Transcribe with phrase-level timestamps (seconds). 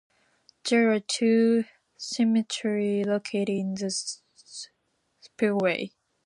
[0.67, 1.65] There are two
[1.95, 3.95] cemeteries located in the
[5.21, 5.91] Spillway.